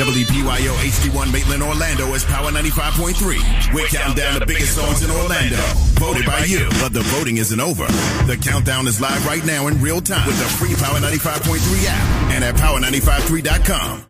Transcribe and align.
WPYO 0.00 0.72
HD1 0.76 1.30
Maitland, 1.30 1.62
Orlando 1.62 2.14
is 2.14 2.24
Power 2.24 2.50
95.3. 2.50 3.74
We're 3.74 3.86
counting 3.88 4.16
down 4.16 4.40
the 4.40 4.46
biggest 4.46 4.74
songs 4.74 5.02
in 5.04 5.10
Orlando. 5.10 5.58
Voted 6.00 6.24
by 6.24 6.44
you. 6.44 6.66
But 6.80 6.94
the 6.94 7.02
voting 7.02 7.36
isn't 7.36 7.60
over. 7.60 7.84
The 8.24 8.38
countdown 8.42 8.86
is 8.86 8.98
live 8.98 9.26
right 9.26 9.44
now 9.44 9.66
in 9.66 9.78
real 9.82 10.00
time 10.00 10.26
with 10.26 10.38
the 10.38 10.46
free 10.56 10.74
Power 10.74 10.98
95.3 11.00 11.84
app 11.86 12.32
and 12.32 12.42
at 12.42 12.54
power953.com. 12.54 14.06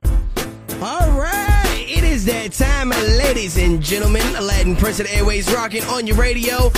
All 0.81 1.11
right, 1.19 1.85
it 1.89 2.05
is 2.05 2.25
that 2.27 2.53
time, 2.53 2.91
ladies 2.91 3.57
and 3.59 3.83
gentlemen. 3.83 4.23
Aladdin 4.37 4.77
Prince 4.77 5.01
of 5.01 5.09
the 5.09 5.17
Airways 5.17 5.53
rocking 5.53 5.83
on 5.87 6.07
your 6.07 6.15
radio. 6.15 6.71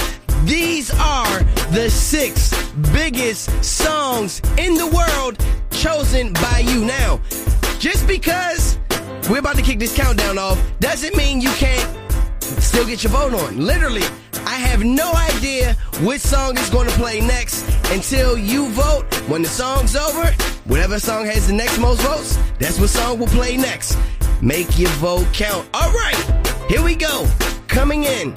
These 0.44 0.90
are 0.98 1.42
the 1.70 1.90
six 1.90 2.50
biggest 2.94 3.62
songs 3.62 4.40
in 4.56 4.72
the 4.72 4.86
world 4.86 5.36
chosen 5.70 6.32
by 6.32 6.64
you. 6.66 6.86
Now, 6.86 7.20
just 7.78 8.06
because 8.08 8.71
we're 9.30 9.38
about 9.38 9.56
to 9.56 9.62
kick 9.62 9.78
this 9.78 9.94
countdown 9.96 10.38
off 10.38 10.60
doesn't 10.80 11.16
mean 11.16 11.40
you 11.40 11.50
can't 11.50 11.88
still 12.40 12.86
get 12.86 13.02
your 13.02 13.12
vote 13.12 13.34
on. 13.34 13.58
Literally, 13.58 14.02
I 14.46 14.56
have 14.56 14.84
no 14.84 15.12
idea 15.12 15.74
which 16.02 16.20
song 16.20 16.58
is 16.58 16.68
going 16.70 16.88
to 16.88 16.94
play 16.94 17.20
next 17.20 17.64
until 17.90 18.36
you 18.36 18.68
vote. 18.70 19.04
When 19.28 19.42
the 19.42 19.48
song's 19.48 19.94
over, 19.96 20.26
whatever 20.64 20.98
song 20.98 21.26
has 21.26 21.46
the 21.46 21.52
next 21.52 21.78
most 21.78 22.00
votes, 22.02 22.38
that's 22.58 22.78
what 22.78 22.90
song 22.90 23.18
will 23.18 23.28
play 23.28 23.56
next. 23.56 23.96
Make 24.40 24.78
your 24.78 24.90
vote 24.92 25.26
count. 25.32 25.68
All 25.72 25.90
right, 25.92 26.42
here 26.68 26.82
we 26.82 26.94
go. 26.94 27.26
Coming 27.68 28.04
in 28.04 28.34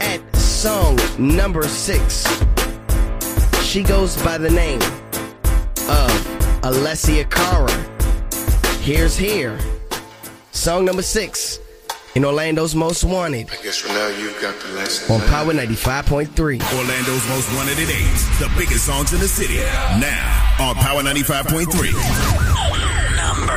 at 0.00 0.20
song 0.36 0.98
number 1.18 1.64
six. 1.64 2.26
She 3.62 3.82
goes 3.82 4.20
by 4.22 4.38
the 4.38 4.50
name 4.50 4.80
of 5.88 6.10
Alessia 6.62 7.28
Cara. 7.30 7.70
Here's 8.80 9.16
Here. 9.16 9.58
Song 10.54 10.84
number 10.84 11.02
six 11.02 11.58
in 12.14 12.24
Orlando's 12.24 12.74
Most 12.76 13.02
Wanted 13.04 13.50
I 13.50 13.56
guess 13.62 13.78
for 13.78 13.88
now 13.88 14.06
you've 14.06 14.40
got 14.40 14.54
the 14.60 14.68
lesson. 14.74 15.12
on 15.14 15.20
Power 15.28 15.52
95.3. 15.52 16.28
Orlando's 16.78 17.28
most 17.28 17.52
wanted 17.56 17.76
at 17.78 17.88
8. 17.88 17.88
The 18.38 18.50
biggest 18.56 18.86
songs 18.86 19.12
in 19.12 19.18
the 19.20 19.26
city. 19.28 19.56
Now 19.56 20.56
on 20.60 20.74
Power 20.76 21.02
95.3. 21.02 21.92
Number, 23.16 23.54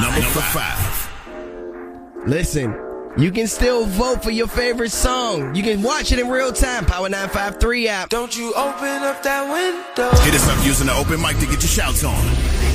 Number 0.00 0.40
5. 0.40 2.26
Listen, 2.26 2.74
you 3.16 3.30
can 3.30 3.46
still 3.46 3.86
vote 3.86 4.22
for 4.22 4.30
your 4.30 4.48
favorite 4.48 4.90
song. 4.90 5.54
You 5.54 5.62
can 5.62 5.82
watch 5.82 6.10
it 6.12 6.18
in 6.18 6.28
real 6.28 6.52
time. 6.52 6.84
Power 6.84 7.08
953 7.08 7.88
app. 7.88 8.08
Don't 8.08 8.36
you 8.36 8.52
open 8.54 9.02
up 9.04 9.22
that 9.22 9.44
window. 9.50 10.10
Hit 10.22 10.34
us 10.34 10.46
up 10.48 10.62
using 10.66 10.88
the 10.88 10.94
open 10.94 11.20
mic 11.20 11.38
to 11.38 11.46
get 11.46 11.62
your 11.62 11.70
shouts 11.70 12.02
on. 12.04 12.22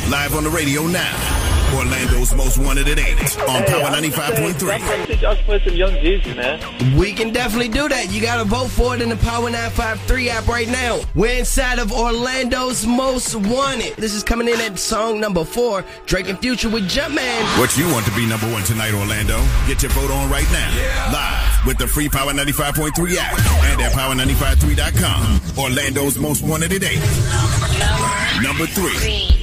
Live 0.09 0.34
on 0.36 0.44
the 0.45 0.50
radio 0.50 0.88
now. 0.88 1.55
Orlando's 1.73 2.33
most 2.35 2.58
wanted 2.58 2.88
at 2.88 2.99
8 2.99 3.39
on 3.49 3.63
Power 3.66 3.89
95.3. 3.95 5.08
Teach 5.08 5.23
us 5.23 5.41
play 5.41 5.59
some 5.63 5.73
Young 5.73 5.91
Jeezy, 5.94 6.35
man. 6.35 6.97
We 6.97 7.13
can 7.13 7.31
definitely 7.31 7.69
do 7.69 7.88
that. 7.89 8.11
You 8.11 8.22
gotta 8.22 8.44
vote 8.44 8.67
for 8.69 8.95
it 8.95 9.02
in 9.02 9.09
the 9.09 9.17
Power 9.17 9.49
953 9.49 10.30
app 10.30 10.47
right 10.47 10.67
now. 10.67 10.99
We're 11.16 11.38
inside 11.39 11.80
of 11.80 11.91
Orlando's 11.91 12.85
Most 12.85 13.35
Wanted. 13.35 13.95
This 13.97 14.13
is 14.13 14.23
coming 14.23 14.47
in 14.47 14.59
at 14.61 14.77
song 14.80 15.19
number 15.19 15.44
four, 15.44 15.83
Drake 16.05 16.30
and 16.30 16.39
Future 16.39 16.69
with 16.69 16.89
Jumpman. 16.89 17.59
What 17.59 17.75
you 17.77 17.88
want 17.91 18.05
to 18.05 18.11
be 18.16 18.25
number 18.25 18.52
one 18.52 18.63
tonight, 18.63 18.94
Orlando? 18.94 19.38
Get 19.67 19.81
your 19.81 19.91
vote 19.91 20.11
on 20.11 20.29
right 20.29 20.50
now. 20.52 20.69
Live 21.11 21.66
with 21.66 21.77
the 21.77 21.88
free 21.88 22.09
Power 22.09 22.31
95.3 22.31 23.16
app 23.17 23.38
and 23.72 23.81
at 23.81 23.91
power953.com. 23.94 25.41
Orlando's 25.57 26.17
most 26.17 26.44
wanted 26.44 26.72
at 26.73 26.83
8. 26.83 28.44
Number 28.44 28.66
3. 28.66 28.91
Don't, 28.91 29.34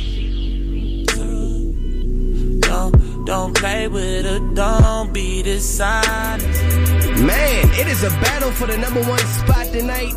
don't 3.25 3.55
play 3.57 3.89
with 3.89 4.25
her, 4.27 4.41
don't 4.55 5.13
be 5.13 5.43
dishonest. 5.43 6.47
Man, 7.21 7.71
it 7.81 7.87
is 7.87 8.03
a 8.03 8.11
battle 8.21 8.51
for 8.51 8.67
the 8.67 8.77
number 8.77 9.03
one 9.03 9.19
spot 9.19 9.67
tonight. 9.67 10.13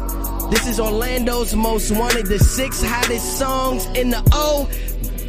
This 0.51 0.67
is 0.67 0.79
Orlando's 0.79 1.55
Most 1.55 1.91
Wanted, 1.91 2.27
the 2.27 2.39
six 2.39 2.83
hottest 2.83 3.37
songs 3.37 3.85
in 3.97 4.09
the 4.09 4.21
O. 4.31 4.69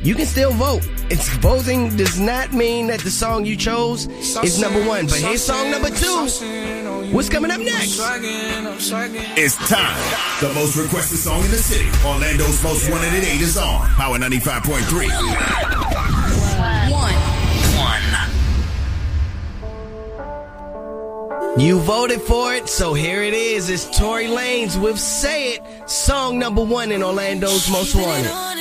You 0.03 0.15
can 0.15 0.27
still 0.27 0.53
vote. 0.53 0.83
It's 1.11 1.29
voting 1.39 1.97
does 1.97 2.19
not 2.19 2.53
mean 2.53 2.89
that 2.89 3.01
the 3.01 3.11
song 3.11 3.45
you 3.45 3.57
chose 3.57 4.07
is 4.07 4.61
number 4.61 4.85
one. 4.87 5.07
But 5.07 5.19
here's 5.19 5.43
song 5.43 5.71
number 5.71 5.91
two. 5.91 6.29
What's 7.13 7.29
coming 7.29 7.51
up 7.51 7.61
next? 7.61 7.99
It's 9.37 9.57
time. 9.69 9.97
The 10.41 10.53
most 10.55 10.77
requested 10.77 11.19
song 11.19 11.45
in 11.45 11.51
the 11.51 11.57
city. 11.57 11.89
Orlando's 12.07 12.63
most 12.63 12.91
wanted 12.91 13.15
at 13.15 13.25
8 13.25 13.41
is 13.41 13.57
on 13.57 13.87
Power 13.91 14.19
95.3. 14.19 15.96
You 21.59 21.81
voted 21.81 22.21
for 22.21 22.53
it, 22.53 22.69
so 22.69 22.93
here 22.93 23.23
it 23.23 23.33
is. 23.33 23.71
It's 23.71 23.99
Tory 23.99 24.27
Lanez 24.27 24.79
with 24.79 24.99
Say 24.99 25.55
It, 25.55 25.63
song 25.89 26.39
number 26.39 26.63
one 26.63 26.93
in 26.93 27.03
Orlando's 27.03 27.71
Most 27.71 27.95
Wanted. 27.95 28.56